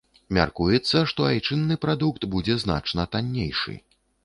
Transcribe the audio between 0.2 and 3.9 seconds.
Мяркуецца, што айчынны прадукт будзе значна таннейшы.